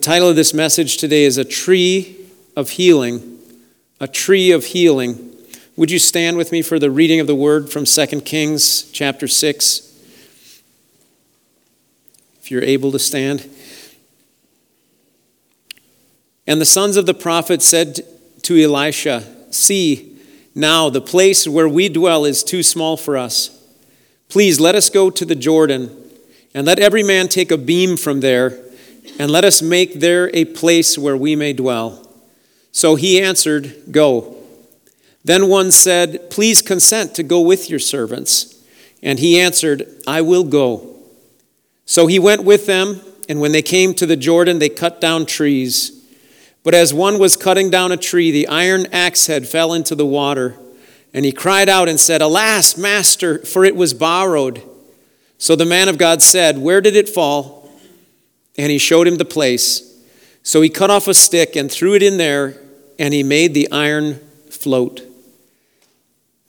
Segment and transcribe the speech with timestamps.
[0.00, 2.16] title of this message today is A Tree
[2.56, 3.38] of Healing.
[4.00, 5.36] A Tree of Healing.
[5.76, 9.28] Would you stand with me for the reading of the word from 2 Kings chapter
[9.28, 10.00] 6?
[12.40, 13.50] If you're able to stand.
[16.46, 18.00] And the sons of the prophet said
[18.44, 19.22] to Elisha,
[19.52, 20.16] See,
[20.54, 23.62] now the place where we dwell is too small for us.
[24.30, 25.94] Please let us go to the Jordan,
[26.54, 28.69] and let every man take a beam from there,
[29.18, 32.06] and let us make there a place where we may dwell.
[32.72, 34.36] So he answered, Go.
[35.24, 38.62] Then one said, Please consent to go with your servants.
[39.02, 40.96] And he answered, I will go.
[41.86, 45.26] So he went with them, and when they came to the Jordan, they cut down
[45.26, 45.96] trees.
[46.62, 50.06] But as one was cutting down a tree, the iron axe head fell into the
[50.06, 50.56] water.
[51.12, 54.62] And he cried out and said, Alas, master, for it was borrowed.
[55.38, 57.59] So the man of God said, Where did it fall?
[58.58, 59.86] And he showed him the place.
[60.42, 62.60] So he cut off a stick and threw it in there,
[62.98, 64.20] and he made the iron
[64.50, 65.02] float.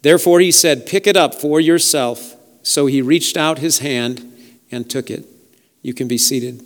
[0.02, 2.36] Therefore he said, Pick it up for yourself.
[2.64, 4.32] So he reached out his hand
[4.72, 5.26] and took it.
[5.82, 6.64] You can be seated.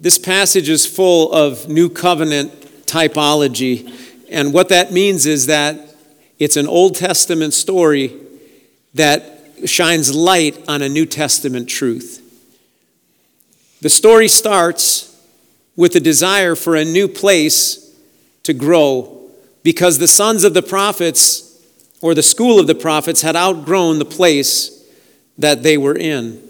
[0.00, 2.52] This passage is full of new covenant
[2.86, 3.92] typology.
[4.30, 5.94] And what that means is that
[6.38, 8.16] it's an Old Testament story
[8.94, 12.18] that shines light on a New Testament truth.
[13.80, 15.06] The story starts
[15.76, 17.94] with a desire for a new place
[18.42, 19.30] to grow
[19.62, 21.46] because the sons of the prophets
[22.02, 24.86] or the school of the prophets had outgrown the place
[25.38, 26.42] that they were in.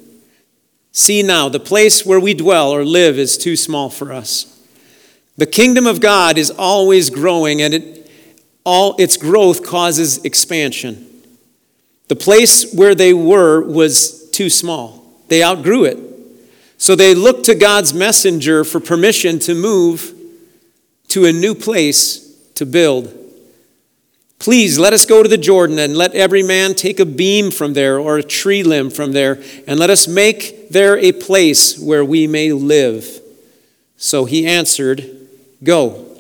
[0.93, 4.61] See now, the place where we dwell or live is too small for us.
[5.37, 8.11] The kingdom of God is always growing, and it,
[8.65, 11.07] all, its growth causes expansion.
[12.11, 15.97] The place where they were was too small, they outgrew it.
[16.77, 20.13] So they looked to God's messenger for permission to move
[21.07, 23.17] to a new place to build.
[24.41, 27.75] Please let us go to the Jordan and let every man take a beam from
[27.75, 32.05] there or a tree limb from there, and let us make there a place where
[32.05, 33.21] we may live.
[33.99, 35.09] So he answered,
[35.63, 36.19] Go.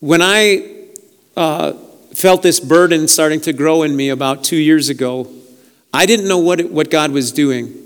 [0.00, 0.88] When I
[1.36, 1.74] uh,
[2.14, 5.30] felt this burden starting to grow in me about two years ago,
[5.92, 7.80] I didn't know what, it, what God was doing.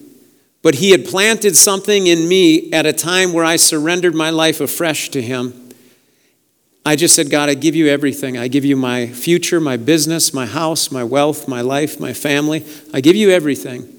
[0.63, 4.61] But He had planted something in me at a time where I surrendered my life
[4.61, 5.71] afresh to Him.
[6.85, 8.39] I just said, God, I give you everything.
[8.39, 12.65] I give you my future, my business, my house, my wealth, my life, my family.
[12.95, 13.98] I give you everything.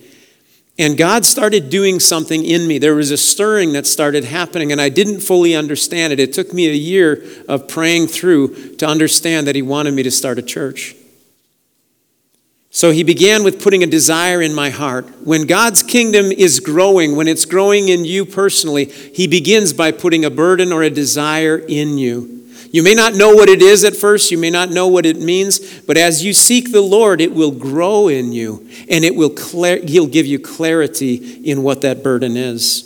[0.80, 2.78] And God started doing something in me.
[2.80, 6.20] There was a stirring that started happening, and I didn't fully understand it.
[6.22, 10.12] It took me a year of praying through to understand that He wanted me to
[10.12, 10.96] start a church.
[12.72, 15.06] So he began with putting a desire in my heart.
[15.26, 20.24] When God's kingdom is growing, when it's growing in you personally, he begins by putting
[20.24, 22.39] a burden or a desire in you.
[22.72, 25.19] You may not know what it is at first, you may not know what it
[25.19, 29.31] means, but as you seek the Lord, it will grow in you and it will
[29.31, 32.85] clar- he'll give you clarity in what that burden is.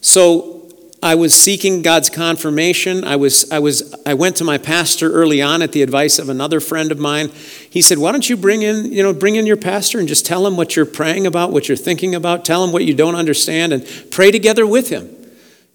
[0.00, 0.58] So
[1.02, 3.04] I was seeking God's confirmation.
[3.04, 6.28] I was I was I went to my pastor early on at the advice of
[6.28, 7.28] another friend of mine.
[7.68, 10.24] He said, "Why don't you bring in, you know, bring in your pastor and just
[10.26, 13.14] tell him what you're praying about, what you're thinking about, tell him what you don't
[13.14, 15.17] understand and pray together with him."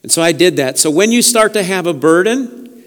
[0.03, 0.77] And so I did that.
[0.77, 2.83] So when you start to have a burden,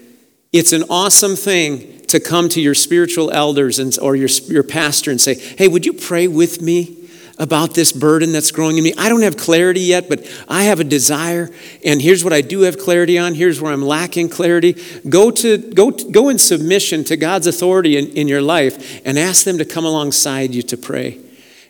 [0.53, 5.11] it's an awesome thing to come to your spiritual elders and, or your, your pastor
[5.11, 6.93] and say, hey, would you pray with me?
[7.39, 8.93] about this burden that's growing in me.
[8.97, 11.49] I don't have clarity yet, but I have a desire,
[11.85, 13.35] and here's what I do have clarity on.
[13.35, 14.75] Here's where I'm lacking clarity.
[15.07, 19.45] Go to go go in submission to God's authority in, in your life and ask
[19.45, 21.19] them to come alongside you to pray.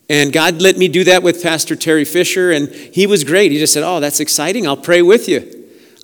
[0.09, 3.51] And God let me do that with Pastor Terry Fisher, and he was great.
[3.51, 4.65] He just said, Oh, that's exciting.
[4.65, 5.57] I'll pray with you.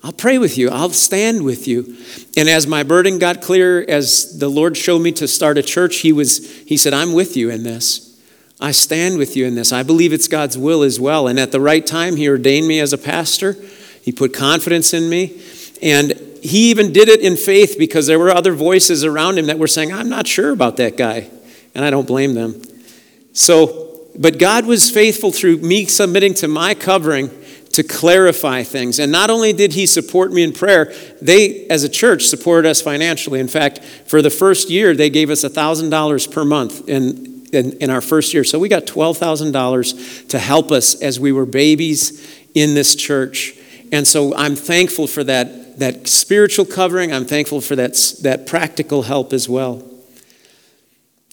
[0.04, 0.68] I'll pray with you.
[0.68, 1.96] I'll stand with you.
[2.36, 6.00] And as my burden got clear, as the Lord showed me to start a church,
[6.00, 8.20] he, was, he said, I'm with you in this.
[8.60, 9.72] I stand with you in this.
[9.72, 11.26] I believe it's God's will as well.
[11.26, 13.56] And at the right time, He ordained me as a pastor.
[14.02, 15.40] He put confidence in me.
[15.80, 16.12] And
[16.42, 19.66] He even did it in faith because there were other voices around Him that were
[19.66, 21.30] saying, I'm not sure about that guy.
[21.74, 22.62] And I don't blame them.
[23.32, 23.83] So,
[24.16, 27.30] but God was faithful through me submitting to my covering
[27.74, 29.00] to clarify things.
[29.00, 32.80] And not only did he support me in prayer, they, as a church, supported us
[32.80, 33.40] financially.
[33.40, 37.90] In fact, for the first year, they gave us $1,000 per month in, in, in,
[37.90, 38.44] our first year.
[38.44, 43.54] So we got $12,000 to help us as we were babies in this church.
[43.90, 47.12] And so I'm thankful for that, that spiritual covering.
[47.12, 49.82] I'm thankful for that, that practical help as well.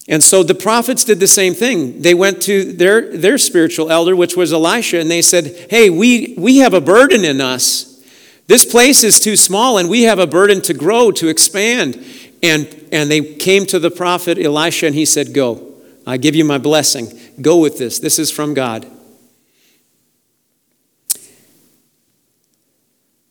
[0.08, 2.02] And so the prophets did the same thing.
[2.02, 6.34] They went to their, their spiritual elder, which was Elisha, and they said, Hey, we,
[6.36, 7.88] we have a burden in us.
[8.48, 12.04] This place is too small, and we have a burden to grow, to expand.
[12.42, 15.68] And, and they came to the prophet Elisha, and he said, Go.
[16.04, 17.06] I give you my blessing.
[17.40, 18.00] Go with this.
[18.00, 18.86] This is from God.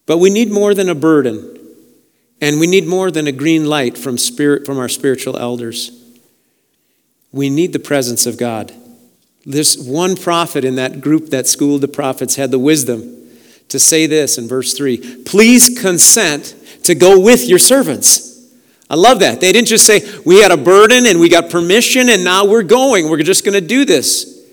[0.06, 1.58] But we need more than a burden,
[2.40, 6.01] and we need more than a green light from, spirit, from our spiritual elders.
[7.32, 8.74] We need the presence of God.
[9.46, 13.18] This one prophet in that group that schooled the prophets had the wisdom
[13.70, 18.30] to say this in verse 3 Please consent to go with your servants.
[18.90, 19.40] I love that.
[19.40, 22.64] They didn't just say, We had a burden and we got permission and now we're
[22.64, 23.10] going.
[23.10, 24.46] We're just going to do this.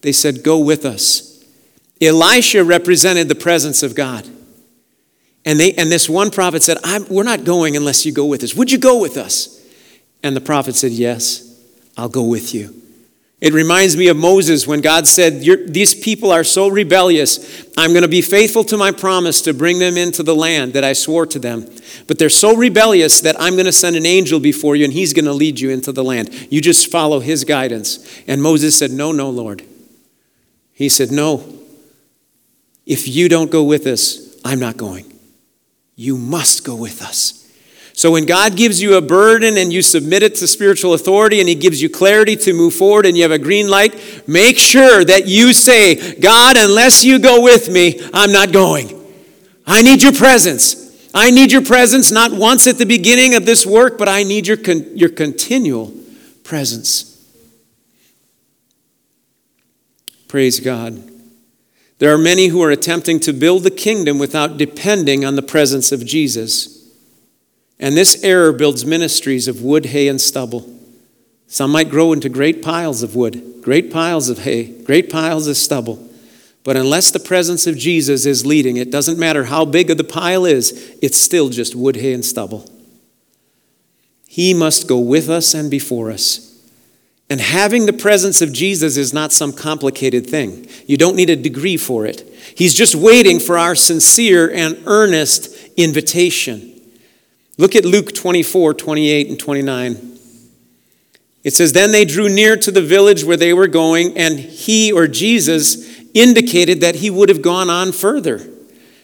[0.00, 1.44] They said, Go with us.
[2.00, 4.26] Elisha represented the presence of God.
[5.44, 6.78] And, they, and this one prophet said,
[7.10, 8.54] We're not going unless you go with us.
[8.54, 9.60] Would you go with us?
[10.22, 11.51] And the prophet said, Yes,
[11.96, 12.82] I'll go with you.
[13.42, 17.66] It reminds me of Moses when God said, These people are so rebellious.
[17.76, 20.84] I'm going to be faithful to my promise to bring them into the land that
[20.84, 21.68] I swore to them.
[22.06, 25.12] But they're so rebellious that I'm going to send an angel before you and he's
[25.12, 26.52] going to lead you into the land.
[26.52, 28.08] You just follow his guidance.
[28.28, 29.64] And Moses said, No, no, Lord.
[30.72, 31.44] He said, No.
[32.86, 35.12] If you don't go with us, I'm not going.
[35.96, 37.41] You must go with us.
[37.94, 41.48] So when God gives you a burden and you submit it to spiritual authority and
[41.48, 45.04] He gives you clarity to move forward and you have a green light, make sure
[45.04, 48.98] that you say, God, unless you go with me, I'm not going.
[49.66, 50.82] I need your presence.
[51.14, 54.46] I need your presence not once at the beginning of this work, but I need
[54.46, 55.92] your, con- your continual
[56.42, 57.08] presence.
[60.28, 61.10] Praise God.
[61.98, 65.92] There are many who are attempting to build the kingdom without depending on the presence
[65.92, 66.71] of Jesus.
[67.82, 70.72] And this error builds ministries of wood, hay, and stubble.
[71.48, 75.56] Some might grow into great piles of wood, great piles of hay, great piles of
[75.56, 76.08] stubble.
[76.62, 80.04] But unless the presence of Jesus is leading, it doesn't matter how big of the
[80.04, 82.70] pile is, it's still just wood, hay, and stubble.
[84.28, 86.48] He must go with us and before us.
[87.28, 90.68] And having the presence of Jesus is not some complicated thing.
[90.86, 92.20] You don't need a degree for it.
[92.56, 96.71] He's just waiting for our sincere and earnest invitation.
[97.58, 100.18] Look at Luke 24, 28, and 29.
[101.44, 104.92] It says, Then they drew near to the village where they were going, and he
[104.92, 108.40] or Jesus indicated that he would have gone on further.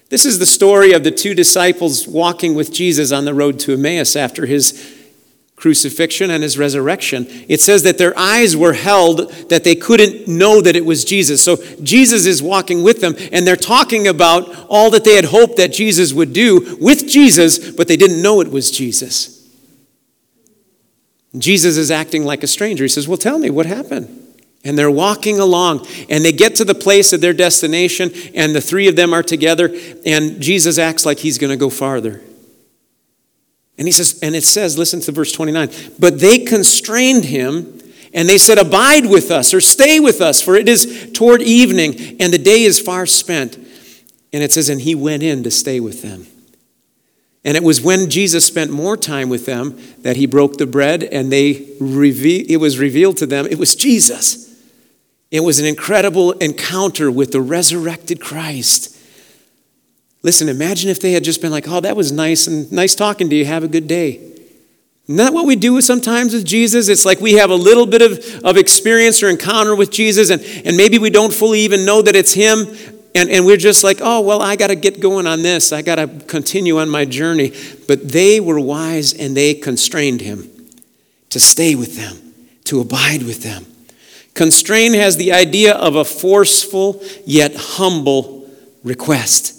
[0.08, 3.74] This is the story of the two disciples walking with Jesus on the road to
[3.74, 4.97] Emmaus after his
[5.58, 7.26] crucifixion and his resurrection.
[7.48, 11.42] It says that their eyes were held that they couldn't know that it was Jesus.
[11.42, 15.56] So Jesus is walking with them and they're talking about all that they had hoped
[15.56, 19.34] that Jesus would do with Jesus, but they didn't know it was Jesus.
[21.36, 22.84] Jesus is acting like a stranger.
[22.84, 24.14] He says, Well, tell me what happened.
[24.64, 28.60] And they're walking along, and they get to the place of their destination, and the
[28.60, 29.70] three of them are together,
[30.04, 32.20] and Jesus acts like he's going to go farther.
[33.78, 37.80] And he says, and it says, listen to verse 29, but they constrained him
[38.12, 42.16] and they said, Abide with us or stay with us, for it is toward evening
[42.20, 43.56] and the day is far spent.
[44.32, 46.26] And it says, and he went in to stay with them.
[47.44, 51.02] And it was when Jesus spent more time with them that he broke the bread
[51.04, 54.46] and they reve- it was revealed to them it was Jesus.
[55.30, 58.97] It was an incredible encounter with the resurrected Christ.
[60.22, 63.30] Listen, imagine if they had just been like, oh, that was nice and nice talking
[63.30, 63.44] to you.
[63.44, 64.20] Have a good day.
[65.04, 66.88] Isn't that what we do sometimes with Jesus?
[66.88, 70.42] It's like we have a little bit of, of experience or encounter with Jesus, and,
[70.66, 72.66] and maybe we don't fully even know that it's Him.
[73.14, 75.72] And, and we're just like, oh, well, I got to get going on this.
[75.72, 77.52] I got to continue on my journey.
[77.88, 80.48] But they were wise and they constrained him
[81.30, 82.34] to stay with them,
[82.64, 83.64] to abide with them.
[84.34, 88.48] Constrain has the idea of a forceful yet humble
[88.84, 89.57] request.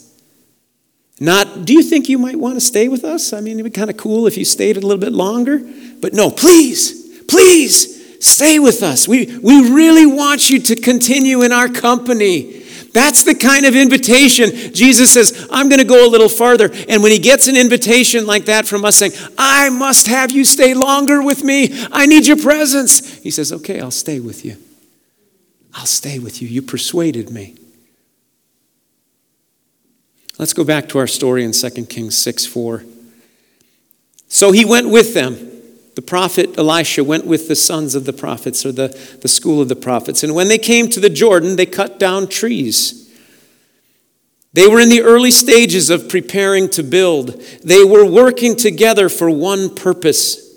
[1.20, 3.34] Not, do you think you might want to stay with us?
[3.34, 5.60] I mean, it'd be kind of cool if you stayed a little bit longer.
[6.00, 9.08] But no, please, please stay with us.
[9.08, 12.64] We, we really want you to continue in our company.
[12.94, 14.74] That's the kind of invitation.
[14.74, 16.72] Jesus says, I'm going to go a little farther.
[16.88, 20.44] And when he gets an invitation like that from us saying, I must have you
[20.44, 24.58] stay longer with me, I need your presence, he says, Okay, I'll stay with you.
[25.74, 26.48] I'll stay with you.
[26.48, 27.56] You persuaded me.
[30.40, 32.84] Let's go back to our story in 2 Kings 6 4.
[34.30, 35.36] So he went with them.
[35.96, 38.88] The prophet Elisha went with the sons of the prophets, or the,
[39.22, 40.24] the school of the prophets.
[40.24, 43.14] And when they came to the Jordan, they cut down trees.
[44.54, 47.42] They were in the early stages of preparing to build.
[47.64, 50.50] They were working together for one purpose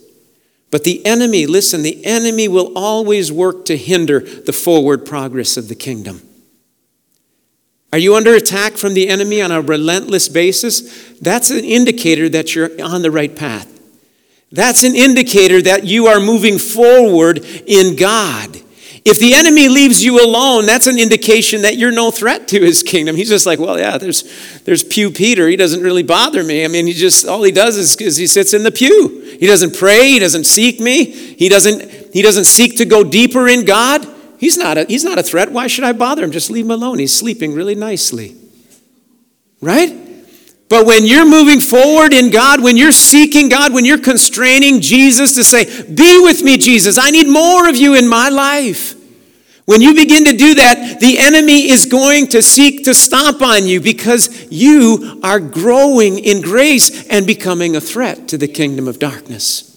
[0.72, 5.68] But the enemy, listen, the enemy will always work to hinder the forward progress of
[5.68, 6.22] the kingdom.
[7.92, 11.10] Are you under attack from the enemy on a relentless basis?
[11.20, 13.68] That's an indicator that you're on the right path.
[14.50, 18.58] That's an indicator that you are moving forward in God.
[19.04, 22.82] If the enemy leaves you alone, that's an indication that you're no threat to his
[22.82, 23.16] kingdom.
[23.16, 24.22] He's just like, well, yeah, there's,
[24.60, 25.48] there's Pew Peter.
[25.48, 26.64] He doesn't really bother me.
[26.64, 29.36] I mean, he just, all he does is, is he sits in the pew.
[29.40, 30.08] He doesn't pray.
[30.08, 31.04] He doesn't seek me.
[31.04, 34.06] He doesn't, he doesn't seek to go deeper in God.
[34.42, 35.52] He's not, a, he's not a threat.
[35.52, 36.32] Why should I bother him?
[36.32, 36.98] Just leave him alone.
[36.98, 38.34] He's sleeping really nicely.
[39.60, 39.96] Right?
[40.68, 45.34] But when you're moving forward in God, when you're seeking God, when you're constraining Jesus
[45.34, 48.96] to say, Be with me, Jesus, I need more of you in my life.
[49.64, 53.64] When you begin to do that, the enemy is going to seek to stomp on
[53.64, 58.98] you because you are growing in grace and becoming a threat to the kingdom of
[58.98, 59.71] darkness.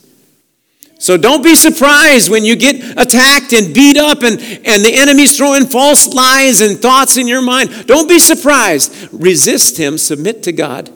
[1.06, 5.38] So don't be surprised when you get attacked and beat up and, and the enemy's
[5.38, 7.86] throwing false lies and thoughts in your mind.
[7.86, 9.14] Don't be surprised.
[9.14, 10.92] Resist him, submit to God,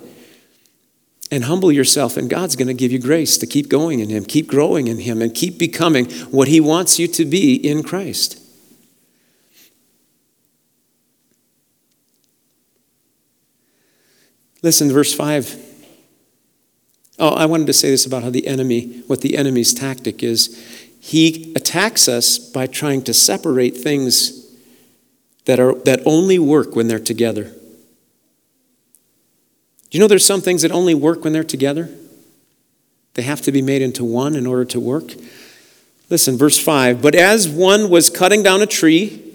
[1.29, 4.25] and humble yourself, and God's going to give you grace to keep going in him,
[4.25, 8.41] keep growing in him, and keep becoming what he wants you to be in Christ.
[14.63, 15.68] Listen, to verse 5.
[17.19, 20.55] Oh, I wanted to say this about how the enemy, what the enemy's tactic is.
[20.99, 24.47] He attacks us by trying to separate things
[25.45, 27.51] that, are, that only work when they're together.
[29.89, 31.89] Do you know there's some things that only work when they're together?
[33.15, 35.13] They have to be made into one in order to work.
[36.09, 39.25] Listen, verse 5 But as one was cutting down a tree,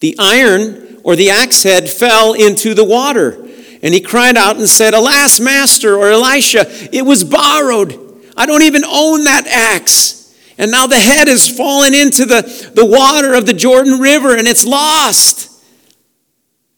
[0.00, 3.45] the iron or the axe head fell into the water.
[3.82, 8.02] And he cried out and said, Alas, master, or Elisha, it was borrowed.
[8.36, 10.34] I don't even own that axe.
[10.58, 14.48] And now the head has fallen into the, the water of the Jordan River and
[14.48, 15.52] it's lost.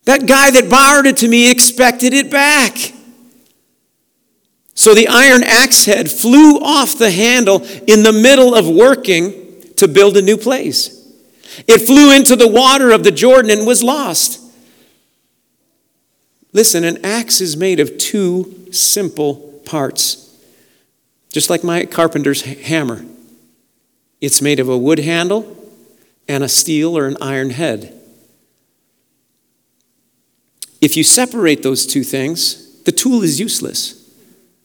[0.05, 2.77] That guy that borrowed it to me expected it back.
[4.75, 9.89] So the iron axe head flew off the handle in the middle of working to
[9.89, 10.95] build a new place.
[11.67, 14.41] It flew into the water of the Jordan and was lost.
[16.53, 20.25] Listen, an axe is made of two simple parts.
[21.31, 23.05] Just like my carpenter's hammer.
[24.21, 25.55] It's made of a wood handle
[26.27, 27.95] and a steel or an iron head.
[30.81, 33.95] If you separate those two things, the tool is useless.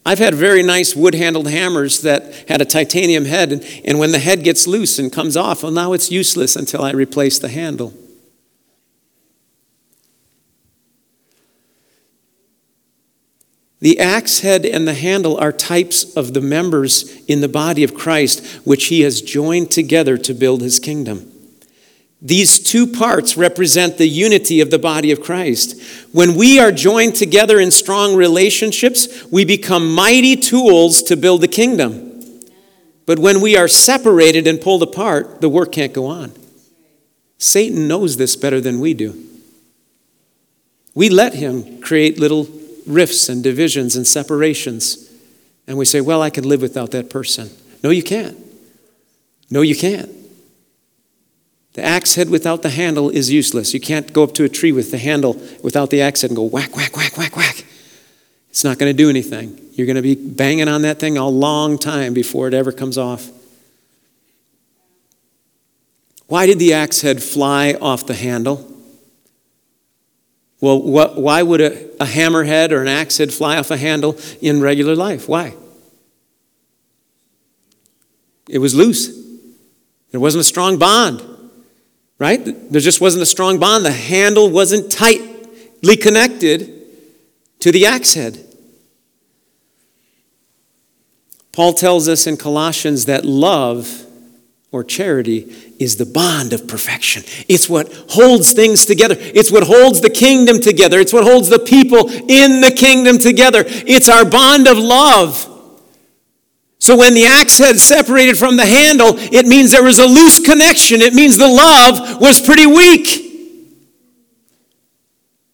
[0.05, 4.11] I've had very nice wood handled hammers that had a titanium head, and, and when
[4.11, 7.49] the head gets loose and comes off, well, now it's useless until I replace the
[7.49, 7.93] handle.
[13.83, 17.93] The axe head and the handle are types of the members in the body of
[17.93, 21.29] Christ, which he has joined together to build his kingdom.
[22.21, 25.81] These two parts represent the unity of the body of Christ.
[26.13, 31.49] When we are joined together in strong relationships, we become mighty tools to build the
[31.49, 32.23] kingdom.
[33.05, 36.31] But when we are separated and pulled apart, the work can't go on.
[37.37, 39.21] Satan knows this better than we do.
[40.95, 42.47] We let him create little
[42.85, 45.09] rifts and divisions and separations.
[45.67, 47.49] And we say, well, I can live without that person.
[47.83, 48.37] No, you can't.
[49.49, 50.09] No, you can't.
[51.73, 53.73] The axe head without the handle is useless.
[53.73, 56.35] You can't go up to a tree with the handle without the axe head and
[56.35, 57.65] go whack, whack, whack, whack, whack.
[58.49, 59.59] It's not going to do anything.
[59.73, 62.99] You're going to be banging on that thing a long time before it ever comes
[62.99, 63.29] off.
[66.27, 68.72] Why did the axe head fly off the handle?
[70.63, 74.17] Well, what, why would a, a hammerhead or an axe head fly off a handle
[74.39, 75.27] in regular life?
[75.27, 75.55] Why?
[78.47, 79.09] It was loose.
[80.11, 81.21] There wasn't a strong bond,
[82.17, 82.39] right?
[82.45, 83.83] There just wasn't a strong bond.
[83.83, 86.71] The handle wasn't tightly connected
[87.59, 88.39] to the axe head.
[91.51, 94.05] Paul tells us in Colossians that love
[94.73, 97.23] or charity is the bond of perfection.
[97.47, 99.15] It's what holds things together.
[99.19, 100.99] It's what holds the kingdom together.
[100.99, 103.63] It's what holds the people in the kingdom together.
[103.67, 105.47] It's our bond of love.
[106.79, 110.43] So when the axe head separated from the handle, it means there was a loose
[110.43, 111.01] connection.
[111.01, 113.05] It means the love was pretty weak.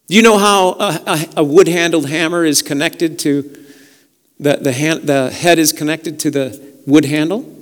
[0.08, 3.66] Do you know how a, a, a wood handled hammer is connected to
[4.40, 7.59] the, the, hand, the head is connected to the wood handle?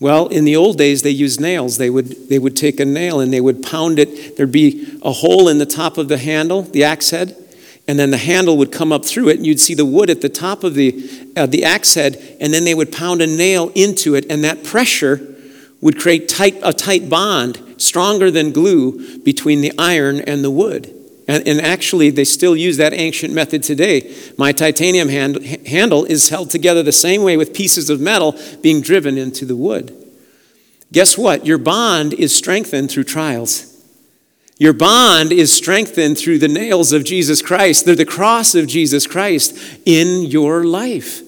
[0.00, 1.76] Well, in the old days, they used nails.
[1.76, 4.36] They would, they would take a nail and they would pound it.
[4.36, 7.36] There'd be a hole in the top of the handle, the axe head,
[7.86, 10.22] and then the handle would come up through it, and you'd see the wood at
[10.22, 13.70] the top of the, uh, the axe head, and then they would pound a nail
[13.74, 15.36] into it, and that pressure
[15.82, 20.94] would create tight, a tight bond, stronger than glue, between the iron and the wood.
[21.30, 24.12] And, and actually, they still use that ancient method today.
[24.36, 28.80] My titanium hand, handle is held together the same way with pieces of metal being
[28.80, 29.94] driven into the wood.
[30.90, 31.46] Guess what?
[31.46, 33.80] Your bond is strengthened through trials.
[34.58, 39.06] Your bond is strengthened through the nails of Jesus Christ, through the cross of Jesus
[39.06, 39.56] Christ
[39.86, 41.22] in your life.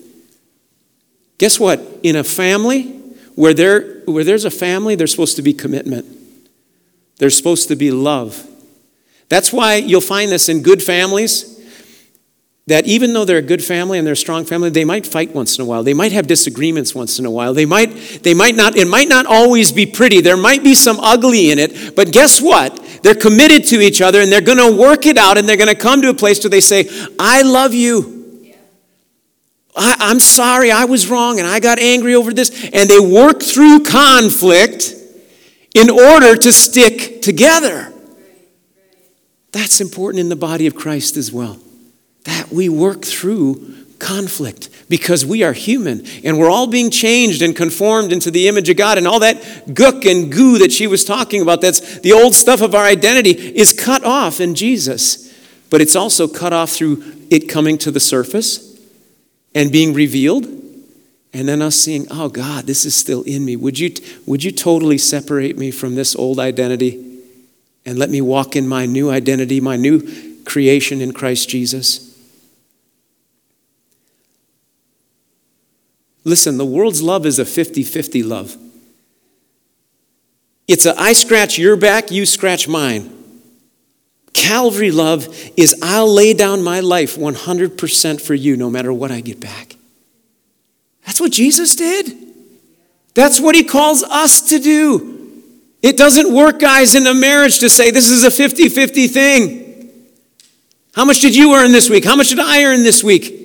[1.38, 1.80] Guess what?
[2.02, 2.88] In a family,
[3.36, 6.06] where, there, where there's a family, there's supposed to be commitment.
[7.18, 8.48] There's supposed to be love.
[9.32, 11.58] That's why you'll find this in good families
[12.66, 15.34] that even though they're a good family and they're a strong family, they might fight
[15.34, 15.82] once in a while.
[15.82, 17.54] They might have disagreements once in a while.
[17.54, 20.20] They might, they might not, it might not always be pretty.
[20.20, 22.76] There might be some ugly in it, but guess what?
[23.02, 25.70] They're committed to each other and they're going to work it out and they're going
[25.70, 28.52] to come to a place where they say, I love you.
[29.74, 32.68] I, am sorry, I was wrong and I got angry over this.
[32.70, 34.94] And they work through conflict
[35.74, 37.91] in order to stick together.
[39.52, 41.58] That's important in the body of Christ as well
[42.24, 47.54] that we work through conflict because we are human and we're all being changed and
[47.54, 48.98] conformed into the image of God.
[48.98, 49.36] And all that
[49.68, 53.30] gook and goo that she was talking about, that's the old stuff of our identity,
[53.30, 55.32] is cut off in Jesus.
[55.70, 58.78] But it's also cut off through it coming to the surface
[59.54, 60.46] and being revealed.
[61.34, 63.56] And then us seeing, oh God, this is still in me.
[63.56, 63.94] Would you,
[64.26, 67.11] would you totally separate me from this old identity
[67.84, 70.02] and let me walk in my new identity, my new
[70.44, 72.12] creation in Christ Jesus?
[76.24, 78.56] Listen, the world's love is a 50 50 love.
[80.68, 83.18] It's a I scratch your back, you scratch mine.
[84.32, 89.20] Calvary love is I'll lay down my life 100% for you no matter what I
[89.20, 89.76] get back.
[91.04, 92.16] That's what Jesus did.
[93.14, 95.21] That's what he calls us to do.
[95.82, 99.62] It doesn't work, guys, in a marriage to say this is a 50 50 thing.
[100.94, 102.04] How much did you earn this week?
[102.04, 103.40] How much did I earn this week?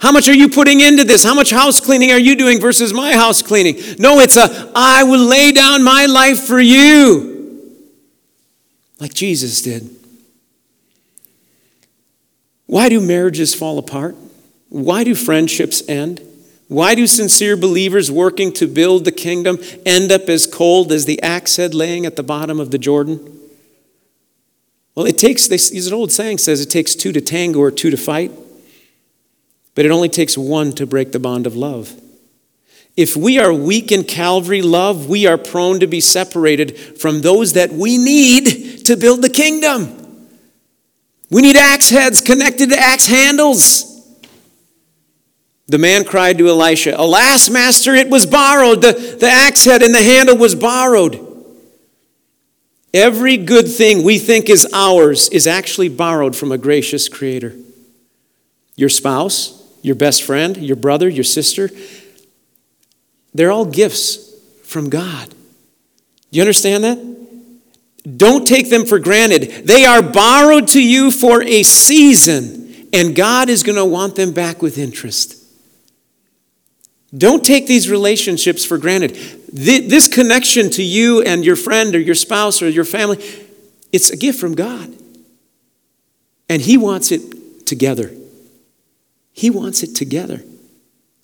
[0.00, 1.22] How much are you putting into this?
[1.22, 3.76] How much house cleaning are you doing versus my house cleaning?
[3.98, 7.78] No, it's a I will lay down my life for you.
[8.98, 9.90] Like Jesus did.
[12.66, 14.16] Why do marriages fall apart?
[14.70, 16.20] Why do friendships end?
[16.72, 21.20] Why do sincere believers working to build the kingdom end up as cold as the
[21.20, 23.40] axe head laying at the bottom of the Jordan?
[24.94, 27.90] Well, it takes, there's an old saying says it takes two to tango or two
[27.90, 28.32] to fight.
[29.74, 31.92] But it only takes one to break the bond of love.
[32.96, 37.52] If we are weak in Calvary love, we are prone to be separated from those
[37.52, 39.94] that we need to build the kingdom.
[41.30, 43.91] We need axe heads connected to axe handles.
[45.72, 48.82] The man cried to Elisha, Alas, master, it was borrowed.
[48.82, 51.18] The, the axe head and the handle was borrowed.
[52.92, 57.54] Every good thing we think is ours is actually borrowed from a gracious creator.
[58.76, 61.70] Your spouse, your best friend, your brother, your sister,
[63.32, 64.30] they're all gifts
[64.64, 65.34] from God.
[66.30, 68.18] You understand that?
[68.18, 69.66] Don't take them for granted.
[69.66, 74.32] They are borrowed to you for a season, and God is going to want them
[74.32, 75.38] back with interest.
[77.16, 79.14] Don't take these relationships for granted.
[79.52, 83.22] This connection to you and your friend or your spouse or your family,
[83.92, 84.94] it's a gift from God.
[86.48, 88.10] And He wants it together.
[89.32, 90.42] He wants it together.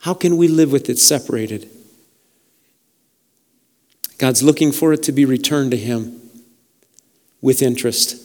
[0.01, 1.69] How can we live with it separated?
[4.19, 6.21] God's looking for it to be returned to Him
[7.41, 8.25] with interest.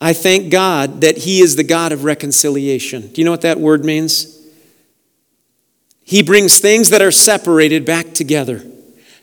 [0.00, 3.08] I thank God that He is the God of reconciliation.
[3.12, 4.35] Do you know what that word means?
[6.06, 8.64] He brings things that are separated back together.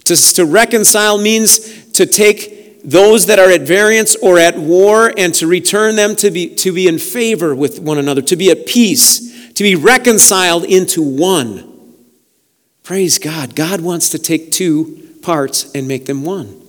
[0.04, 5.34] To, to reconcile means to take those that are at variance or at war and
[5.36, 8.68] to return them to be, to be in favor with one another, to be at
[8.68, 11.70] peace to be reconciled into one.
[12.82, 13.56] Praise God.
[13.56, 16.60] God wants to take two parts and make them one.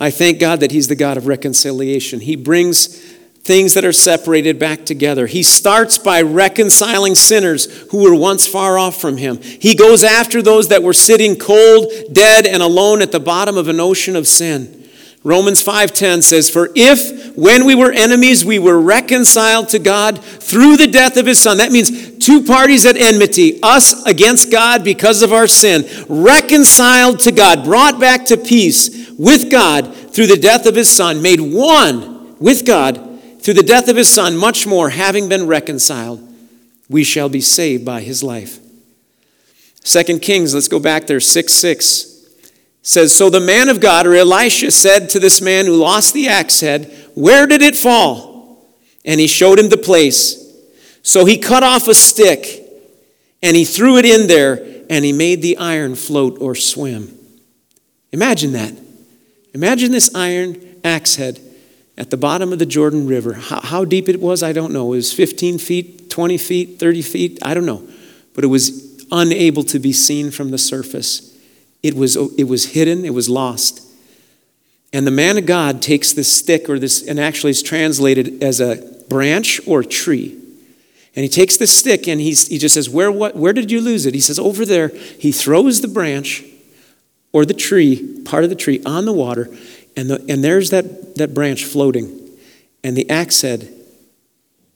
[0.00, 2.20] I thank God that He's the God of reconciliation.
[2.20, 3.17] He brings
[3.48, 5.26] things that are separated back together.
[5.26, 9.40] He starts by reconciling sinners who were once far off from Him.
[9.40, 13.68] He goes after those that were sitting cold, dead, and alone at the bottom of
[13.68, 14.84] an ocean of sin.
[15.24, 20.76] Romans 5:10 says, "For if when we were enemies we were reconciled to God through
[20.76, 25.22] the death of his son." That means two parties at enmity, us against God because
[25.22, 30.66] of our sin, reconciled to God, brought back to peace with God through the death
[30.66, 33.07] of his Son, made one with God
[33.48, 36.20] through the death of his Son, much more, having been reconciled,
[36.90, 38.58] we shall be saved by his life.
[39.82, 42.28] Second Kings, let's go back there, 6 6
[42.82, 46.28] says, So the man of God, or Elisha, said to this man who lost the
[46.28, 48.68] axe head, Where did it fall?
[49.02, 50.46] And he showed him the place.
[51.02, 52.70] So he cut off a stick
[53.42, 57.16] and he threw it in there and he made the iron float or swim.
[58.12, 58.74] Imagine that.
[59.54, 61.40] Imagine this iron axe head
[61.98, 63.34] at the bottom of the Jordan River.
[63.34, 64.92] How, how, deep it was, I don't know.
[64.92, 67.86] It was 15 feet, 20 feet, 30 feet, I don't know.
[68.34, 71.36] But it was unable to be seen from the surface.
[71.82, 73.84] It was, it was hidden, it was lost.
[74.92, 78.60] And the man of God takes this stick, or this, and actually is translated as
[78.60, 78.76] a
[79.08, 80.38] branch or tree.
[81.16, 83.80] And he takes this stick and he's, he just says, where, what, where did you
[83.80, 84.14] lose it?
[84.14, 84.88] He says, Over there.
[84.88, 86.44] He throws the branch
[87.32, 89.48] or the tree, part of the tree, on the water,
[89.98, 92.30] and, the, and there's that, that branch floating.
[92.84, 93.68] And the axe head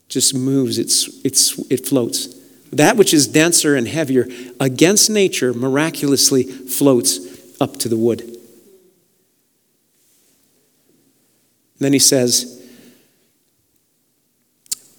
[0.09, 2.27] just moves, it's, it's, it floats.
[2.73, 4.27] That which is denser and heavier
[4.59, 8.19] against nature miraculously floats up to the wood.
[8.19, 8.37] And
[11.79, 12.59] then he says,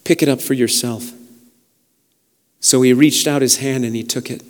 [0.04, 1.12] Pick it up for yourself.
[2.60, 4.42] So he reached out his hand and he took it.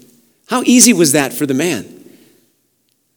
[0.46, 1.93] How easy was that for the man?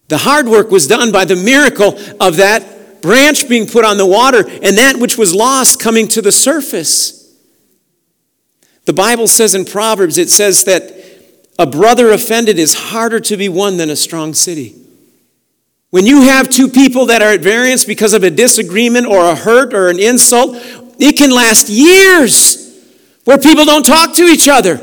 [0.07, 4.05] The hard work was done by the miracle of that branch being put on the
[4.05, 7.35] water and that which was lost coming to the surface.
[8.85, 10.93] The Bible says in Proverbs, it says that
[11.59, 14.75] a brother offended is harder to be won than a strong city.
[15.89, 19.35] When you have two people that are at variance because of a disagreement or a
[19.35, 20.55] hurt or an insult,
[20.99, 22.63] it can last years
[23.25, 24.77] where people don't talk to each other,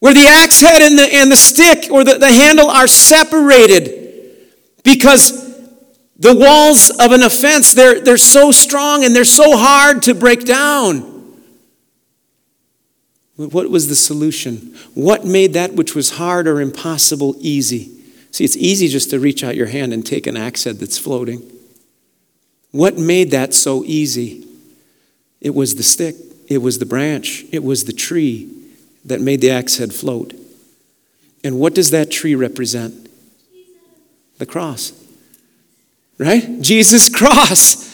[0.00, 3.97] where the axe head and the, and the stick or the, the handle are separated
[4.82, 5.48] because
[6.18, 10.44] the walls of an offense, they're, they're so strong and they're so hard to break
[10.44, 11.16] down.
[13.36, 14.74] What was the solution?
[14.94, 17.92] What made that which was hard or impossible easy?
[18.32, 20.98] See, it's easy just to reach out your hand and take an axe head that's
[20.98, 21.48] floating.
[22.72, 24.44] What made that so easy?
[25.40, 26.16] It was the stick,
[26.48, 28.52] it was the branch, it was the tree
[29.04, 30.34] that made the axe head float.
[31.44, 33.07] And what does that tree represent?
[34.38, 34.92] The cross.
[36.18, 36.60] Right?
[36.60, 37.86] Jesus' cross.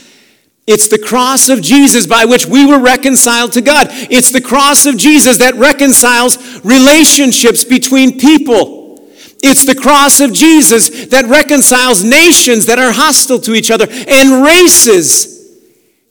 [0.67, 3.89] It's the cross of Jesus by which we were reconciled to God.
[3.91, 9.11] It's the cross of Jesus that reconciles relationships between people.
[9.43, 14.43] It's the cross of Jesus that reconciles nations that are hostile to each other and
[14.43, 15.61] races.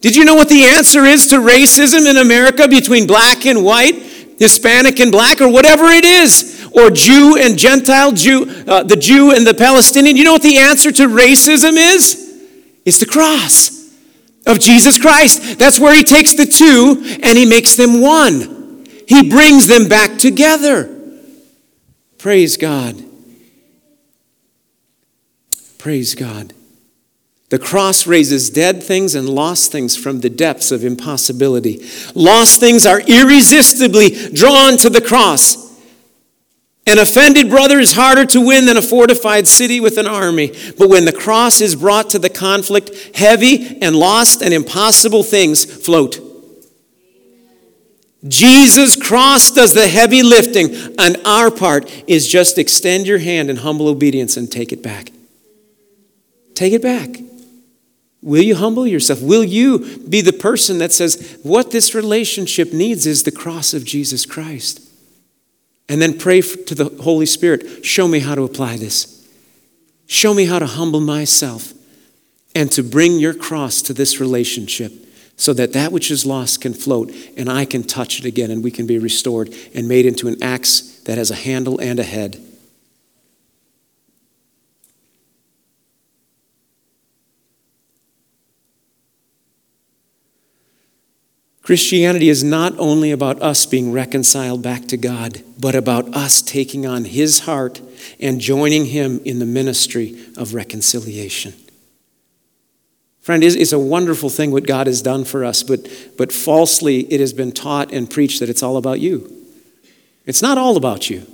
[0.02, 3.96] Did you know what the answer is to racism in America between black and white,
[4.38, 6.63] Hispanic and black, or whatever it is?
[6.74, 10.18] Or Jew and Gentile, Jew, uh, the Jew and the Palestinian.
[10.18, 12.20] You know what the answer to racism is?
[12.86, 13.92] It's the cross
[14.46, 15.60] of Jesus Christ.
[15.60, 18.86] That's where he takes the two and he makes them one.
[19.08, 20.90] He brings them back together.
[22.18, 23.04] Praise God.
[25.78, 26.54] Praise God.
[27.50, 31.86] The cross raises dead things and lost things from the depths of impossibility.
[32.16, 35.63] Lost things are irresistibly drawn to the cross.
[36.86, 40.52] An offended brother is harder to win than a fortified city with an army.
[40.78, 45.64] But when the cross is brought to the conflict, heavy and lost and impossible things
[45.64, 46.20] float.
[48.28, 53.58] Jesus' cross does the heavy lifting, and our part is just extend your hand in
[53.58, 55.10] humble obedience and take it back.
[56.54, 57.18] Take it back.
[58.22, 59.22] Will you humble yourself?
[59.22, 63.84] Will you be the person that says, What this relationship needs is the cross of
[63.84, 64.93] Jesus Christ?
[65.90, 69.28] And then pray to the Holy Spirit show me how to apply this.
[70.08, 71.74] Show me how to humble myself
[72.56, 74.92] and to bring your cross to this relationship
[75.36, 78.64] so that that which is lost can float and I can touch it again and
[78.64, 82.04] we can be restored and made into an axe that has a handle and a
[82.04, 82.40] head.
[91.64, 96.86] Christianity is not only about us being reconciled back to God, but about us taking
[96.86, 97.82] on His heart
[98.20, 101.54] and joining Him in the ministry of reconciliation.
[103.22, 107.22] Friend, it's a wonderful thing what God has done for us, but, but falsely it
[107.22, 109.34] has been taught and preached that it's all about you.
[110.26, 111.26] It's not all about you.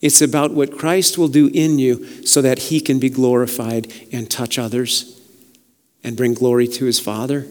[0.00, 4.30] It's about what Christ will do in you so that He can be glorified and
[4.30, 5.20] touch others
[6.02, 7.46] and bring glory to His Father.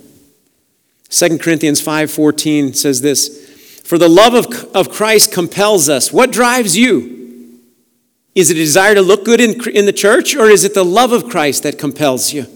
[1.14, 3.30] 2 Corinthians 5:14 says this,
[3.84, 7.60] "For the love of, of Christ compels us." What drives you?
[8.34, 10.84] Is it a desire to look good in, in the church or is it the
[10.84, 12.48] love of Christ that compels you?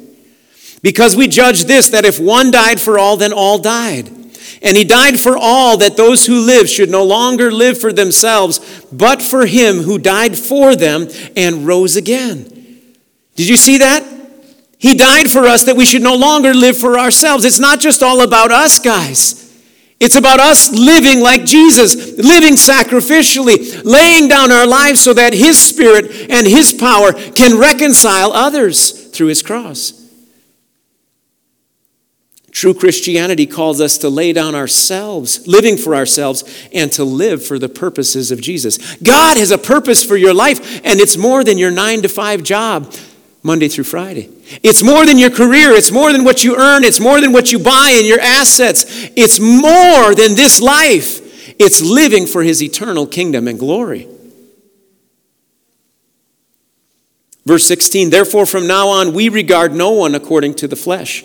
[0.82, 4.10] Because we judge this that if one died for all, then all died.
[4.63, 8.60] And he died for all that those who live should no longer live for themselves,
[8.91, 12.46] but for him who died for them and rose again.
[13.36, 14.16] Did you see that?
[14.79, 17.45] He died for us that we should no longer live for ourselves.
[17.45, 19.43] It's not just all about us, guys.
[19.99, 25.57] It's about us living like Jesus, living sacrificially, laying down our lives so that His
[25.57, 29.93] Spirit and His power can reconcile others through His cross.
[32.51, 37.59] True Christianity calls us to lay down ourselves, living for ourselves, and to live for
[37.59, 38.95] the purposes of Jesus.
[38.97, 42.41] God has a purpose for your life, and it's more than your nine to five
[42.43, 42.91] job,
[43.47, 44.29] Monday through Friday.
[44.62, 47.51] It's more than your career, it's more than what you earn, it's more than what
[47.51, 48.86] you buy and your assets.
[49.15, 51.55] It's more than this life.
[51.60, 54.07] It's living for His eternal kingdom and glory.
[57.45, 61.23] Verse 16, therefore, from now on, we regard no one according to the flesh.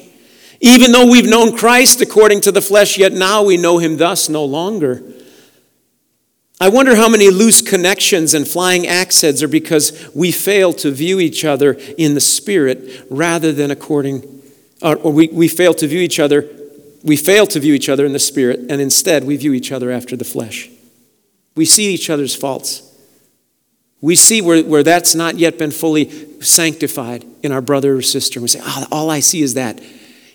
[0.60, 4.28] Even though we've known Christ according to the flesh, yet now we know him thus
[4.28, 5.02] no longer.
[6.62, 11.18] I wonder how many loose connections and flying accents are because we fail to view
[11.18, 14.22] each other in the spirit rather than according,
[14.80, 16.48] or, we, we fail to view each other,
[17.02, 19.90] we fail to view each other in the spirit, and instead we view each other
[19.90, 20.70] after the flesh.
[21.56, 22.96] We see each other's faults.
[24.00, 28.38] We see where, where that's not yet been fully sanctified in our brother or sister.
[28.38, 29.82] And We say, oh, all I see is that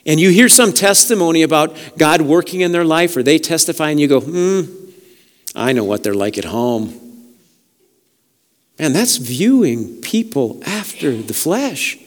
[0.05, 3.99] and you hear some testimony about God working in their life, or they testify, and
[3.99, 4.86] you go, hmm,
[5.57, 7.01] I know what they're like at home.
[8.79, 11.97] And that's viewing people after the flesh.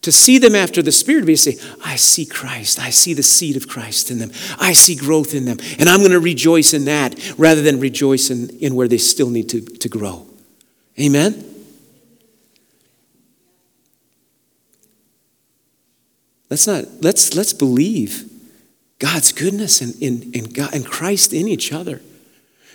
[0.00, 2.78] To see them after the Spirit, be say, I see Christ.
[2.78, 4.32] I see the seed of Christ in them.
[4.58, 5.58] I see growth in them.
[5.78, 9.30] And I'm going to rejoice in that rather than rejoice in, in where they still
[9.30, 10.26] need to, to grow.
[10.98, 11.42] Amen?
[16.50, 18.30] Let's not, let's, let's believe
[18.98, 22.00] God's goodness and, in, in, God, and Christ in each other.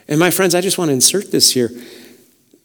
[0.09, 1.71] And my friends, I just want to insert this here.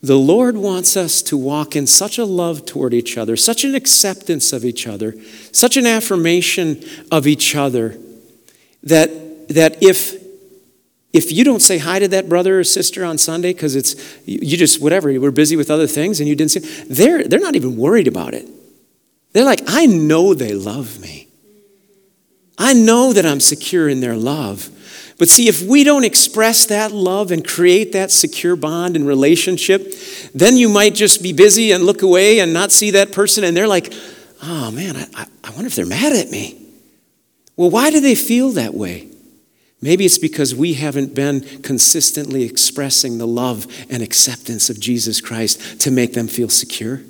[0.02, 3.76] The Lord wants us to walk in such a love toward each other, such an
[3.76, 5.14] acceptance of each other,
[5.52, 7.96] such an affirmation of each other,
[8.82, 10.20] that, that if,
[11.12, 13.94] if you don't say hi to that brother or sister on Sunday because it's
[14.26, 17.40] you just whatever you were busy with other things and you didn't see they're they're
[17.40, 18.46] not even worried about it
[19.34, 21.28] they're like, I know they love me.
[22.56, 24.70] I know that I'm secure in their love.
[25.24, 29.94] But see, if we don't express that love and create that secure bond and relationship,
[30.34, 33.56] then you might just be busy and look away and not see that person, and
[33.56, 33.90] they're like,
[34.42, 36.60] oh man, I, I wonder if they're mad at me.
[37.56, 39.08] Well, why do they feel that way?
[39.80, 45.80] Maybe it's because we haven't been consistently expressing the love and acceptance of Jesus Christ
[45.80, 47.00] to make them feel secure.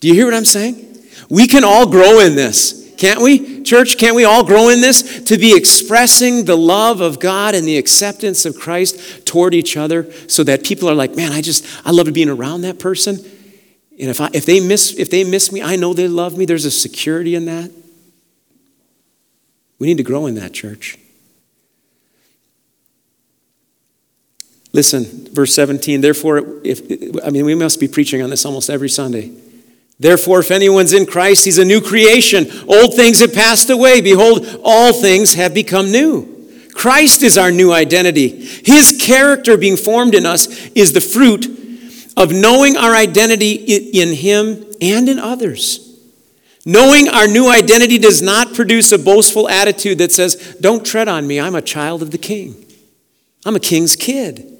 [0.00, 0.98] Do you hear what I'm saying?
[1.30, 2.92] We can all grow in this.
[2.98, 3.53] Can't we?
[3.64, 5.24] Church, can't we all grow in this?
[5.24, 10.12] To be expressing the love of God and the acceptance of Christ toward each other
[10.28, 13.16] so that people are like, man, I just, I love being around that person.
[13.98, 16.44] And if, I, if, they miss, if they miss me, I know they love me.
[16.44, 17.70] There's a security in that.
[19.78, 20.98] We need to grow in that, church.
[24.72, 26.80] Listen, verse 17, therefore, if,
[27.24, 29.30] I mean, we must be preaching on this almost every Sunday.
[29.98, 32.46] Therefore, if anyone's in Christ, he's a new creation.
[32.68, 34.00] Old things have passed away.
[34.00, 36.30] Behold, all things have become new.
[36.74, 38.28] Christ is our new identity.
[38.64, 41.46] His character being formed in us is the fruit
[42.16, 45.80] of knowing our identity in Him and in others.
[46.66, 51.26] Knowing our new identity does not produce a boastful attitude that says, Don't tread on
[51.26, 52.64] me, I'm a child of the King.
[53.44, 54.50] I'm a King's kid.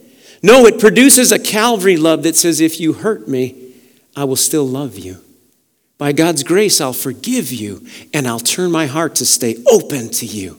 [0.43, 3.73] No, it produces a Calvary love that says, If you hurt me,
[4.15, 5.24] I will still love you.
[5.97, 10.27] By God's grace, I'll forgive you and I'll turn my heart to stay open to
[10.27, 10.59] you.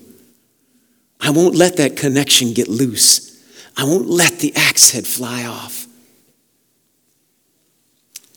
[1.19, 3.43] I won't let that connection get loose.
[3.77, 5.87] I won't let the axe head fly off.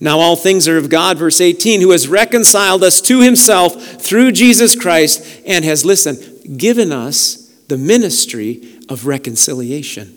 [0.00, 4.32] Now, all things are of God, verse 18, who has reconciled us to himself through
[4.32, 6.16] Jesus Christ and has, listen,
[6.56, 10.16] given us the ministry of reconciliation.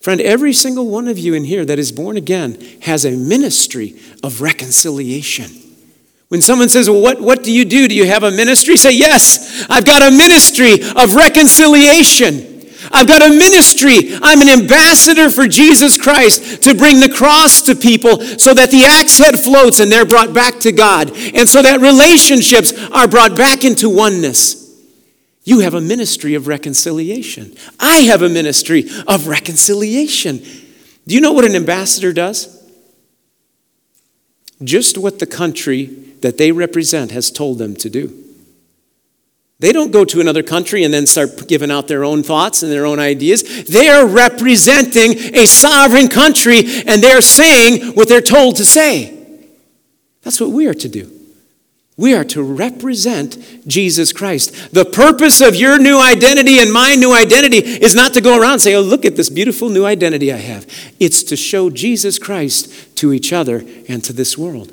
[0.00, 3.98] Friend, every single one of you in here that is born again has a ministry
[4.22, 5.50] of reconciliation.
[6.28, 7.88] When someone says, Well, what, what do you do?
[7.88, 8.76] Do you have a ministry?
[8.76, 12.56] Say, Yes, I've got a ministry of reconciliation.
[12.92, 14.16] I've got a ministry.
[14.22, 18.84] I'm an ambassador for Jesus Christ to bring the cross to people so that the
[18.84, 21.10] axe head floats and they're brought back to God.
[21.34, 24.64] And so that relationships are brought back into oneness.
[25.44, 27.54] You have a ministry of reconciliation.
[27.78, 30.38] I have a ministry of reconciliation.
[31.06, 32.52] Do you know what an ambassador does?
[34.64, 38.12] Just what the country that they represent has told them to do.
[39.60, 42.72] They don't go to another country and then start giving out their own thoughts and
[42.72, 43.64] their own ideas.
[43.66, 49.16] They are representing a sovereign country and they're saying what they're told to say.
[50.22, 51.12] That's what we are to do.
[51.96, 54.74] We are to represent Jesus Christ.
[54.74, 58.54] The purpose of your new identity and my new identity is not to go around
[58.54, 60.66] and say, oh, look at this beautiful new identity I have.
[60.98, 64.72] It's to show Jesus Christ to each other and to this world.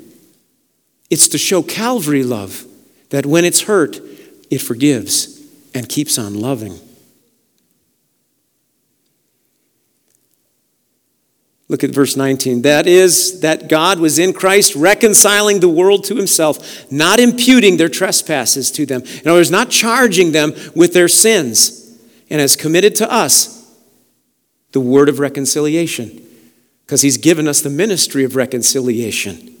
[1.14, 2.66] It's to show Calvary love,
[3.10, 4.00] that when it's hurt,
[4.50, 6.76] it forgives and keeps on loving.
[11.68, 12.62] Look at verse 19.
[12.62, 17.88] That is, that God was in Christ reconciling the world to himself, not imputing their
[17.88, 19.02] trespasses to them.
[19.02, 21.96] In other words, not charging them with their sins,
[22.28, 23.72] and has committed to us
[24.72, 26.26] the word of reconciliation,
[26.84, 29.53] because he's given us the ministry of reconciliation.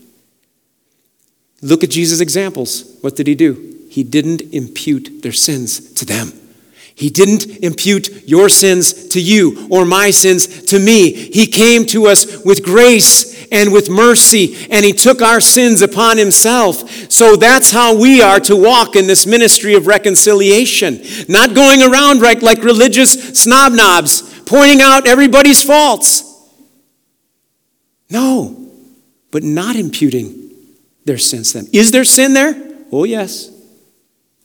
[1.64, 2.98] Look at Jesus' examples.
[3.00, 3.86] What did he do?
[3.88, 6.30] He didn't impute their sins to them.
[6.94, 11.10] He didn't impute your sins to you or my sins to me.
[11.12, 16.18] He came to us with grace and with mercy, and He took our sins upon
[16.18, 17.10] Himself.
[17.10, 21.02] So that's how we are to walk in this ministry of reconciliation.
[21.28, 26.22] Not going around like, like religious snob knobs, pointing out everybody's faults.
[28.10, 28.70] No,
[29.30, 30.43] but not imputing
[31.04, 31.68] their sins to them.
[31.72, 32.54] Is there sin there?
[32.90, 33.50] Oh, yes.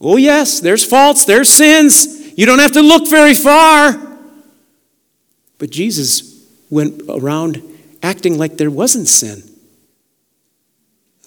[0.02, 2.38] Oh, yes, there's faults, there's sins.
[2.38, 4.08] You don't have to look very far.
[5.58, 7.62] But Jesus went around
[8.02, 9.43] acting like there wasn't sin.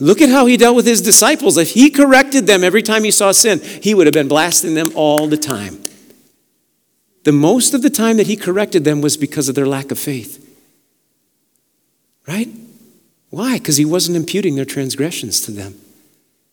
[0.00, 1.58] Look at how he dealt with his disciples.
[1.58, 4.90] If he corrected them every time he saw sin, he would have been blasting them
[4.94, 5.78] all the time.
[7.24, 9.98] The most of the time that he corrected them was because of their lack of
[9.98, 10.38] faith.
[12.26, 12.48] Right?
[13.32, 13.56] Why?
[13.56, 15.76] Because he wasn't imputing their transgressions to them.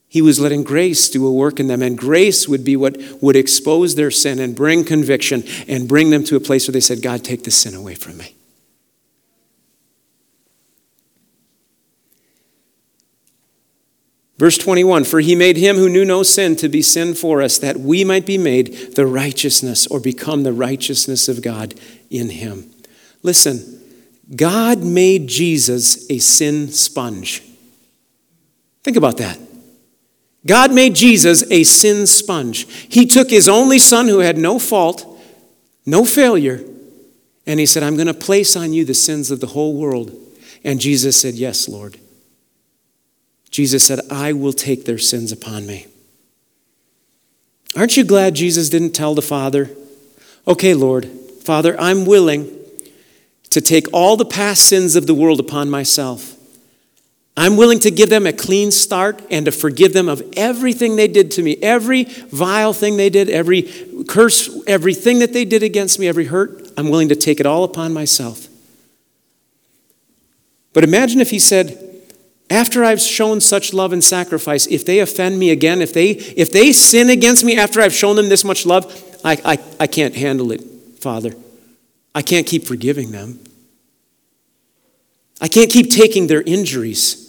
[0.07, 3.35] He was letting grace do a work in them, and grace would be what would
[3.35, 7.01] expose their sin and bring conviction and bring them to a place where they said,
[7.01, 8.33] God, take this sin away from me.
[14.37, 17.57] Verse 21 For he made him who knew no sin to be sin for us,
[17.57, 21.75] that we might be made the righteousness or become the righteousness of God
[22.09, 22.71] in him.
[23.21, 23.78] Listen,
[24.35, 27.41] God made Jesus a sin sponge.
[28.83, 29.39] Think about that.
[30.45, 32.67] God made Jesus a sin sponge.
[32.87, 35.05] He took his only son who had no fault,
[35.85, 36.63] no failure,
[37.45, 40.15] and he said, I'm going to place on you the sins of the whole world.
[40.63, 41.97] And Jesus said, Yes, Lord.
[43.49, 45.87] Jesus said, I will take their sins upon me.
[47.75, 49.69] Aren't you glad Jesus didn't tell the Father,
[50.49, 51.05] Okay, Lord,
[51.43, 52.49] Father, I'm willing
[53.49, 56.35] to take all the past sins of the world upon myself.
[57.39, 61.07] I'm willing to give them a clean start and to forgive them of everything they
[61.07, 63.63] did to me, every vile thing they did, every
[64.09, 66.69] curse, everything that they did against me, every hurt.
[66.75, 68.47] I'm willing to take it all upon myself.
[70.73, 71.85] But imagine if he said,
[72.49, 76.51] after I've shown such love and sacrifice, if they offend me again, if they, if
[76.51, 78.85] they sin against me after I've shown them this much love,
[79.23, 80.61] I, I, I can't handle it,
[80.99, 81.33] Father.
[82.13, 83.39] I can't keep forgiving them.
[85.41, 87.25] I can't keep taking their injuries.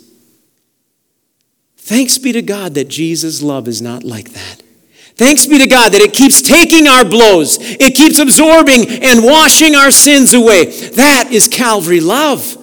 [1.76, 4.62] Thanks be to God that Jesus' love is not like that.
[5.16, 9.74] Thanks be to God that it keeps taking our blows, it keeps absorbing and washing
[9.74, 10.66] our sins away.
[10.90, 12.56] That is Calvary love.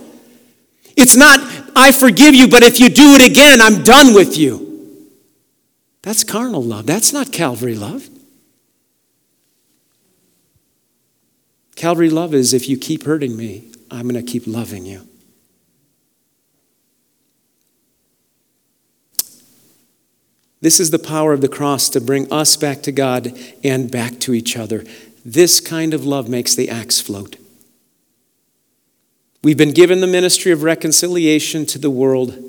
[0.96, 1.40] It's not,
[1.76, 4.66] I forgive you, but if you do it again, I'm done with you.
[6.02, 6.88] That's carnal love.
[6.88, 8.10] That's not Calvary love.
[11.78, 15.08] Calvary love is if you keep hurting me, I'm going to keep loving you.
[20.60, 24.20] This is the power of the cross to bring us back to God and back
[24.22, 24.86] to each other.
[25.24, 27.36] This kind of love makes the axe float.
[29.44, 32.44] We've been given the ministry of reconciliation to the world.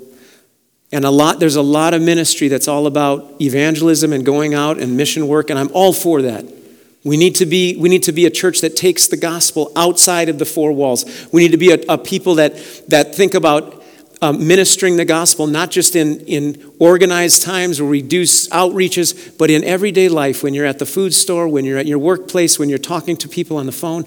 [0.91, 4.79] And a lot, there's a lot of ministry that's all about evangelism and going out
[4.79, 6.58] and mission work, and I'm all for that.
[7.03, 10.27] We need, to be, we need to be a church that takes the gospel outside
[10.27, 11.05] of the four walls.
[11.31, 12.55] We need to be a, a people that,
[12.89, 13.79] that think about
[14.21, 19.49] um, ministering the gospel, not just in, in organized times where we do outreaches, but
[19.49, 22.67] in everyday life when you're at the food store, when you're at your workplace, when
[22.67, 24.03] you're talking to people on the phone,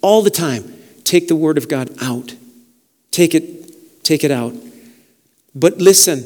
[0.00, 0.72] all the time.
[1.02, 2.36] Take the word of God out.
[3.10, 4.54] Take it, take it out.
[5.54, 6.24] But listen,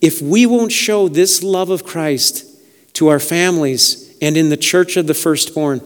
[0.00, 2.46] if we won't show this love of Christ
[2.94, 5.80] to our families and in the church of the firstborn,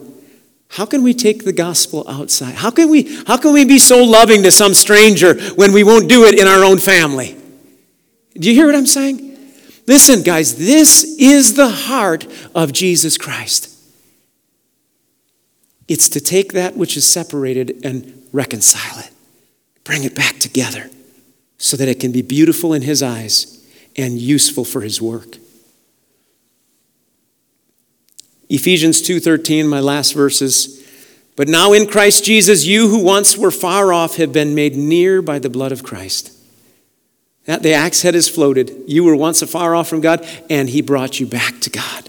[0.68, 2.56] how can we take the gospel outside?
[2.56, 6.08] How can we, how can we be so loving to some stranger when we won't
[6.08, 7.36] do it in our own family?
[8.34, 9.36] Do you hear what I'm saying?
[9.86, 13.70] Listen, guys, this is the heart of Jesus Christ.
[15.86, 19.10] It's to take that which is separated and reconcile it,
[19.84, 20.90] bring it back together
[21.58, 23.64] so that it can be beautiful in His eyes
[23.96, 25.36] and useful for His work.
[28.48, 30.82] Ephesians 2:13 my last verses.
[31.36, 35.22] But now in Christ Jesus you who once were far off have been made near
[35.22, 36.30] by the blood of Christ.
[37.46, 38.84] That the axe head is floated.
[38.86, 42.08] You were once afar off from God and he brought you back to God.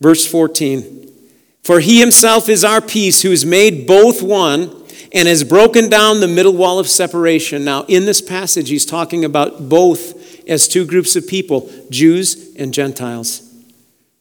[0.00, 1.06] Verse 14
[1.66, 4.70] for he himself is our peace who has made both one
[5.12, 7.64] and has broken down the middle wall of separation.
[7.64, 12.72] Now in this passage he's talking about both as two groups of people Jews and
[12.72, 13.45] Gentiles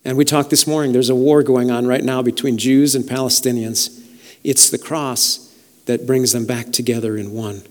[0.06, 3.04] and we talked this morning, there's a war going on right now between Jews and
[3.04, 4.04] Palestinians.
[4.44, 5.52] It's the cross
[5.88, 7.64] that brings them back together in one.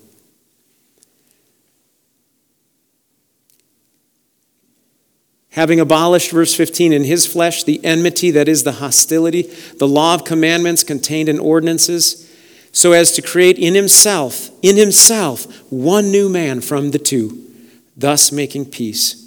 [5.51, 9.43] Having abolished, verse 15, in his flesh the enmity, that is the hostility,
[9.78, 12.28] the law of commandments contained in ordinances,
[12.72, 17.49] so as to create in himself, in himself, one new man from the two,
[17.97, 19.24] thus making peace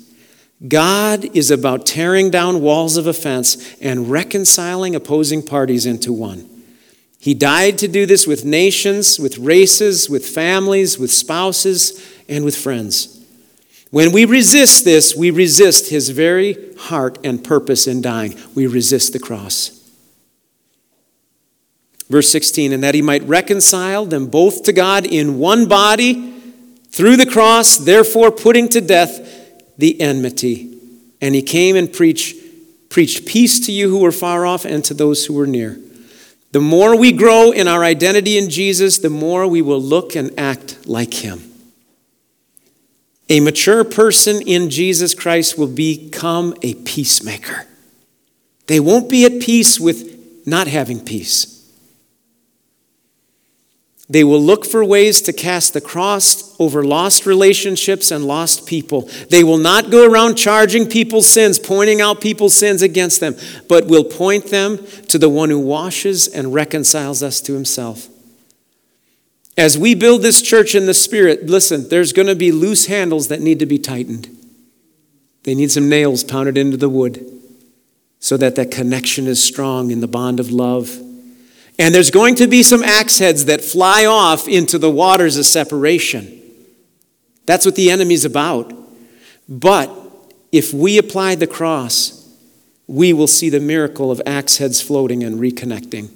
[0.66, 6.50] God is about tearing down walls of offense and reconciling opposing parties into one.
[7.20, 12.56] He died to do this with nations, with races, with families, with spouses, and with
[12.56, 13.14] friends.
[13.92, 18.36] When we resist this, we resist his very heart and purpose in dying.
[18.56, 19.74] We resist the cross.
[22.10, 26.34] Verse 16, and that he might reconcile them both to God in one body
[26.90, 29.37] through the cross, therefore putting to death
[29.78, 30.78] the enmity.
[31.22, 32.36] And he came and preached,
[32.90, 35.80] preached peace to you who were far off and to those who were near.
[36.52, 40.38] The more we grow in our identity in Jesus, the more we will look and
[40.40, 41.44] act like him.
[43.30, 47.66] A mature person in Jesus Christ will become a peacemaker.
[48.68, 51.57] They won't be at peace with not having peace.
[54.10, 59.10] They will look for ways to cast the cross over lost relationships and lost people.
[59.30, 63.36] They will not go around charging people's sins, pointing out people's sins against them,
[63.68, 64.78] but will point them
[65.10, 68.08] to the one who washes and reconciles us to himself.
[69.58, 73.28] As we build this church in the Spirit, listen, there's going to be loose handles
[73.28, 74.30] that need to be tightened.
[75.44, 77.26] They need some nails pounded into the wood
[78.20, 81.02] so that that connection is strong in the bond of love
[81.80, 85.46] and there's going to be some axe heads that fly off into the waters of
[85.46, 86.42] separation.
[87.46, 88.74] That's what the enemy's about.
[89.48, 89.90] But
[90.52, 92.18] if we apply the cross,
[92.88, 96.10] we will see the miracle of axe heads floating and reconnecting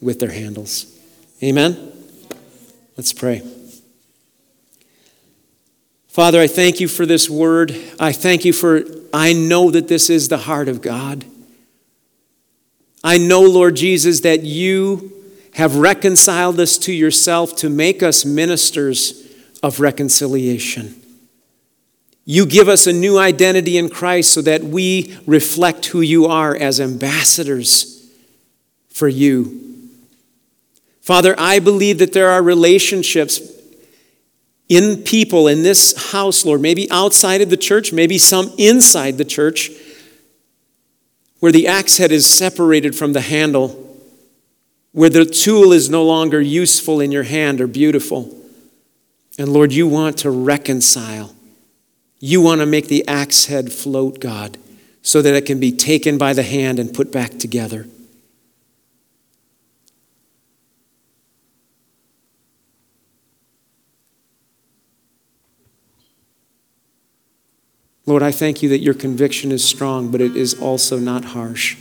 [0.00, 0.98] with their handles.
[1.42, 1.92] Amen?
[2.96, 3.42] Let's pray.
[6.08, 7.74] Father, I thank you for this word.
[7.98, 8.82] I thank you for,
[9.14, 11.24] I know that this is the heart of God.
[13.02, 15.12] I know, Lord Jesus, that you
[15.54, 19.26] have reconciled us to yourself to make us ministers
[19.62, 20.94] of reconciliation.
[22.24, 26.54] You give us a new identity in Christ so that we reflect who you are
[26.54, 28.08] as ambassadors
[28.90, 29.88] for you.
[31.00, 33.40] Father, I believe that there are relationships
[34.68, 39.24] in people in this house, Lord, maybe outside of the church, maybe some inside the
[39.24, 39.70] church
[41.40, 43.98] where the axe head is separated from the handle,
[44.92, 48.34] where the tool is no longer useful in your hand or beautiful.
[49.38, 51.34] And Lord, you want to reconcile.
[52.18, 54.58] You want to make the axe head float, God,
[55.02, 57.86] so that it can be taken by the hand and put back together.
[68.06, 71.76] Lord, I thank you that your conviction is strong, but it is also not harsh.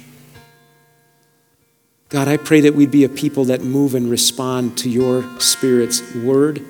[2.10, 6.02] God, I pray that we'd be a people that move and respond to your Spirit's
[6.16, 6.66] word,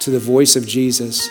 [0.00, 1.28] to the voice of Jesus.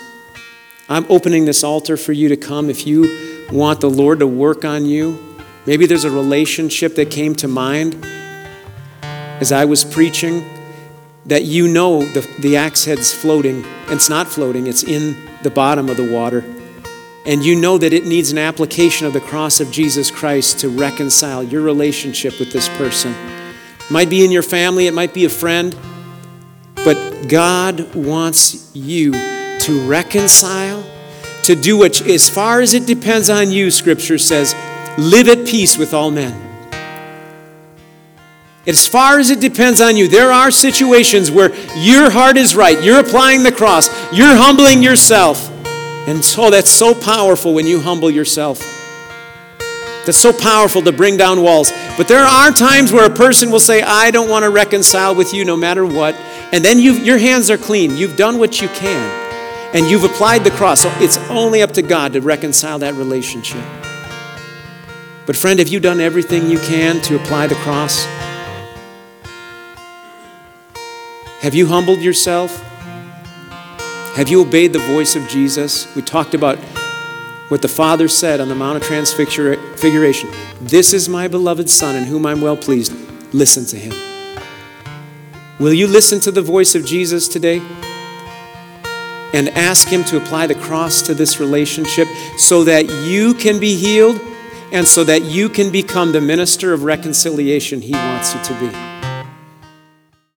[0.87, 4.63] I'm opening this altar for you to come if you want the Lord to work
[4.63, 5.37] on you.
[5.65, 8.05] Maybe there's a relationship that came to mind
[9.01, 10.47] as I was preaching
[11.25, 13.63] that you know the, the axe head's floating.
[13.87, 16.43] It's not floating, it's in the bottom of the water
[17.25, 20.69] and you know that it needs an application of the cross of Jesus Christ to
[20.69, 23.13] reconcile your relationship with this person.
[23.13, 25.75] It might be in your family, it might be a friend,
[26.75, 30.83] but God wants you to reconcile,
[31.43, 34.53] to do what, as far as it depends on you, Scripture says,
[34.97, 36.52] live at peace with all men.
[38.65, 42.81] As far as it depends on you, there are situations where your heart is right,
[42.81, 45.49] you're applying the cross, you're humbling yourself
[46.07, 48.59] And so that's so powerful when you humble yourself.
[50.05, 51.71] That's so powerful to bring down walls.
[51.97, 55.33] But there are times where a person will say, I don't want to reconcile with
[55.33, 56.15] you no matter what.
[56.51, 57.95] And then your hands are clean.
[57.95, 59.21] You've done what you can.
[59.73, 60.81] And you've applied the cross.
[60.81, 63.63] So it's only up to God to reconcile that relationship.
[65.25, 68.05] But, friend, have you done everything you can to apply the cross?
[71.43, 72.57] Have you humbled yourself?
[74.15, 75.93] Have you obeyed the voice of Jesus?
[75.93, 76.57] We talked about
[77.49, 80.29] what the Father said on the Mount of Transfiguration
[80.61, 82.93] This is my beloved Son in whom I'm well pleased.
[83.33, 83.91] Listen to him.
[85.59, 87.61] Will you listen to the voice of Jesus today?
[89.33, 93.75] And ask Him to apply the cross to this relationship so that you can be
[93.75, 94.21] healed
[94.71, 98.92] and so that you can become the minister of reconciliation He wants you to be.